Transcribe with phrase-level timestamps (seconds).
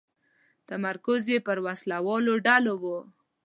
[0.69, 2.85] تمرکز یې پر وسله والو ډلو و.